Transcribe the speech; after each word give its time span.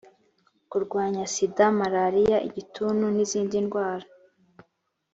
kurwanya 0.69 1.23
sida 1.33 1.65
malariya 1.79 2.37
igituntu 2.49 3.05
n 3.15 3.17
izindi 3.25 3.57
ndwara 3.65 4.07